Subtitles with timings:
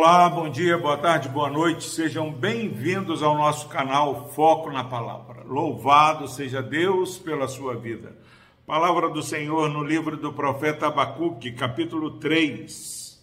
[0.00, 1.90] Olá, bom dia, boa tarde, boa noite.
[1.90, 5.42] Sejam bem-vindos ao nosso canal Foco na Palavra.
[5.42, 8.16] Louvado seja Deus pela sua vida.
[8.64, 13.20] Palavra do Senhor no livro do profeta Abacuque, capítulo 3,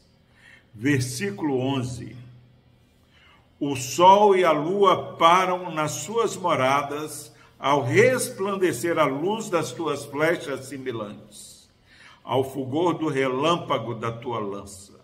[0.73, 2.14] versículo 11.
[3.57, 10.04] O sol e a lua param nas suas moradas ao resplandecer a luz das tuas
[10.04, 11.70] flechas similantes,
[12.21, 14.95] ao fulgor do relâmpago da tua lança.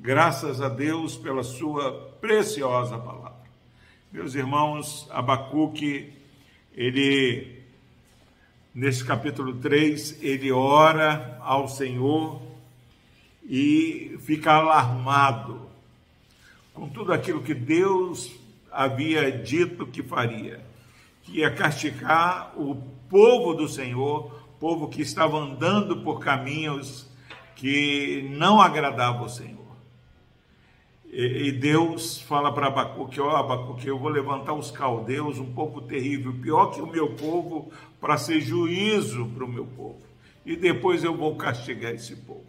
[0.00, 3.42] Graças a Deus pela sua preciosa palavra.
[4.12, 6.12] Meus irmãos, Abacuque,
[6.72, 7.64] ele,
[8.72, 12.40] nesse capítulo 3, ele ora ao Senhor
[13.44, 15.68] e fica alarmado
[16.72, 18.30] com tudo aquilo que Deus
[18.70, 20.64] havia dito que faria,
[21.24, 22.76] que ia castigar o
[23.10, 24.30] povo do Senhor,
[24.60, 27.10] povo que estava andando por caminhos
[27.56, 29.67] que não agradavam ao Senhor.
[31.20, 35.80] E, Deus fala para Abacuque, ó oh, Abacuque, eu vou levantar os caldeus, um povo
[35.80, 39.98] terrível, pior que o meu povo, para ser juízo para o meu povo.
[40.46, 42.46] E depois eu vou castigar esse povo.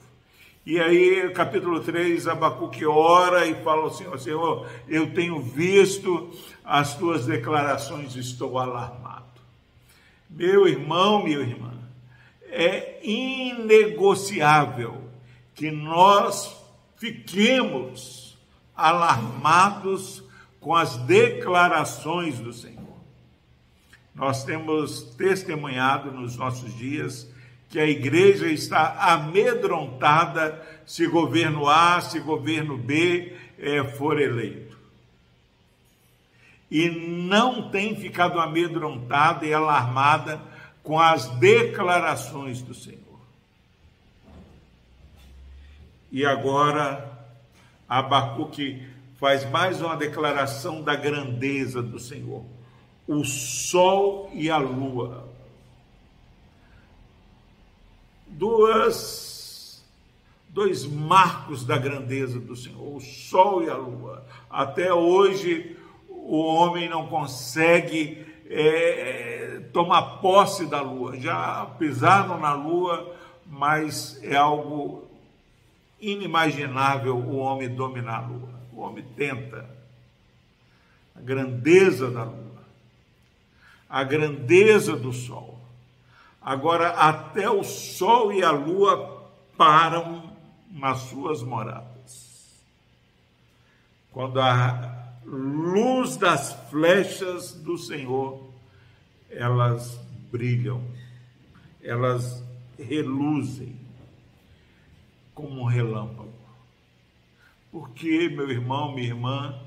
[0.64, 6.30] E aí, capítulo 3, Abacuque ora e fala assim, ó Senhor, eu tenho visto
[6.64, 9.42] as tuas declarações, estou alarmado.
[10.30, 11.74] Meu irmão, minha irmã,
[12.44, 14.96] é inegociável
[15.56, 16.56] que nós
[16.98, 18.29] fiquemos
[18.80, 20.24] alarmados
[20.60, 22.80] com as declarações do Senhor.
[24.14, 27.30] Nós temos testemunhado nos nossos dias
[27.70, 34.78] que a igreja está amedrontada se governo A, se governo B é, for eleito.
[36.70, 40.42] E não tem ficado amedrontada e alarmada
[40.84, 43.00] com as declarações do Senhor.
[46.12, 47.19] E agora
[47.90, 48.88] Abacuque
[49.20, 52.46] faz mais uma declaração da grandeza do Senhor.
[53.08, 55.28] O sol e a lua.
[58.28, 59.84] Duas,
[60.50, 64.24] dois marcos da grandeza do Senhor, o sol e a lua.
[64.48, 65.76] Até hoje
[66.08, 71.18] o homem não consegue é, tomar posse da lua.
[71.18, 73.16] Já pisaram na lua,
[73.48, 75.09] mas é algo
[76.02, 78.60] inimaginável o homem dominar a lua.
[78.74, 79.70] O homem tenta.
[81.16, 82.64] A grandeza da lua,
[83.90, 85.60] a grandeza do sol.
[86.42, 90.32] Agora, até o sol e a lua param
[90.72, 92.64] nas suas moradas.
[94.12, 98.50] Quando a luz das flechas do Senhor,
[99.30, 100.00] elas
[100.32, 100.82] brilham,
[101.84, 102.42] elas
[102.78, 103.89] reluzem
[105.40, 106.34] como um relâmpago.
[107.72, 109.58] Porque, meu irmão, minha irmã,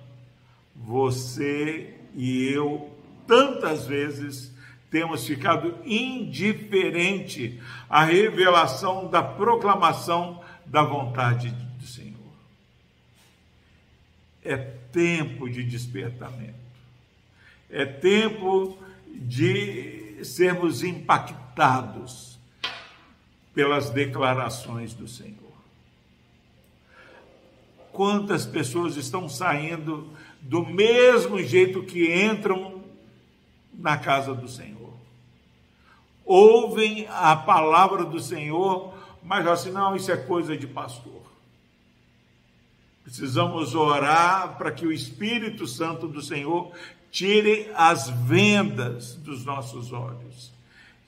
[0.76, 2.90] você e eu,
[3.26, 4.52] tantas vezes,
[4.90, 12.18] temos ficado indiferente à revelação da proclamação da vontade do Senhor.
[14.44, 16.52] É tempo de despertamento.
[17.70, 22.38] É tempo de sermos impactados
[23.54, 25.51] pelas declarações do Senhor.
[27.92, 30.08] Quantas pessoas estão saindo
[30.40, 32.82] do mesmo jeito que entram
[33.72, 34.92] na casa do Senhor?
[36.24, 41.20] Ouvem a palavra do Senhor, mas assim, não, isso é coisa de pastor.
[43.04, 46.72] Precisamos orar para que o Espírito Santo do Senhor
[47.10, 50.50] tire as vendas dos nossos olhos,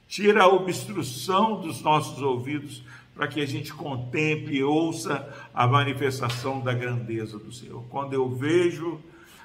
[0.06, 2.82] tire a obstrução dos nossos ouvidos,
[3.14, 7.84] para que a gente contemple e ouça a manifestação da grandeza do Senhor.
[7.88, 9.00] Quando eu vejo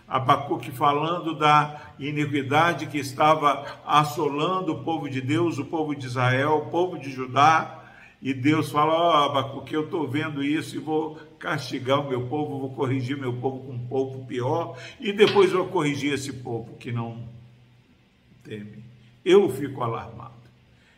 [0.07, 6.57] Abacuque falando da iniquidade que estava assolando o povo de Deus, o povo de Israel,
[6.57, 7.75] o povo de Judá,
[8.19, 12.27] e Deus fala: Ó, oh, Abacuque, eu estou vendo isso e vou castigar o meu
[12.27, 16.75] povo, vou corrigir meu povo com um povo pior, e depois vou corrigir esse povo
[16.77, 17.30] que não
[18.44, 18.83] teme.
[19.24, 20.33] Eu fico alarmado,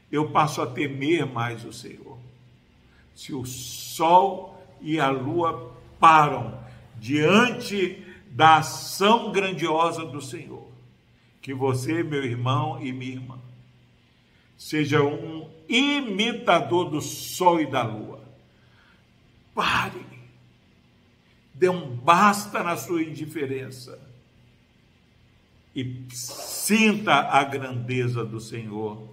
[0.10, 2.31] eu passo a temer mais o Senhor
[3.16, 6.60] se o sol e a lua param
[6.98, 10.68] diante da ação grandiosa do Senhor.
[11.42, 13.40] Que você, meu irmão e minha irmã,
[14.58, 18.22] seja um imitador do sol e da lua.
[19.54, 20.06] Pare,
[21.54, 24.00] dê um basta na sua indiferença
[25.76, 29.08] e sinta a grandeza do Senhor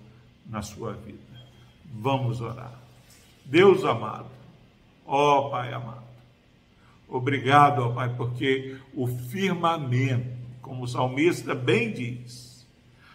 [0.47, 1.19] na sua vida.
[1.85, 2.88] Vamos orar.
[3.49, 4.29] Deus amado,
[5.07, 6.09] ó Pai amado,
[7.09, 10.29] Obrigado, ó Pai, porque o firmamento,
[10.61, 12.67] como o salmista bem diz,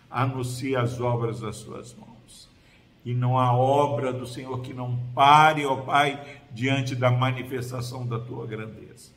[0.09, 2.49] anuncia as obras das suas mãos.
[3.05, 8.19] E não há obra do Senhor que não pare, ó Pai, diante da manifestação da
[8.19, 9.11] tua grandeza.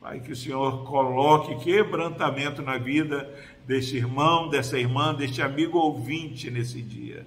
[0.00, 3.28] Pai, que o Senhor coloque quebrantamento na vida
[3.66, 7.26] deste irmão, dessa irmã, deste amigo ouvinte nesse dia.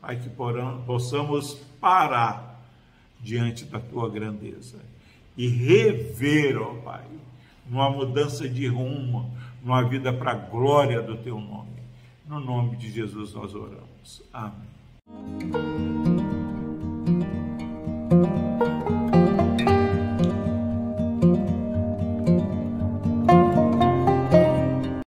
[0.00, 0.28] Pai, que
[0.86, 2.62] possamos parar
[3.20, 4.78] diante da tua grandeza
[5.36, 7.04] e rever, ó Pai,
[7.68, 9.30] numa mudança de rumo,
[9.62, 11.78] numa vida para a glória do teu nome.
[12.26, 14.22] No nome de Jesus nós oramos.
[14.32, 15.97] Amém.